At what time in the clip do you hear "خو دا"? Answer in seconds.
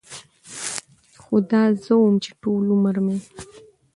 1.21-1.63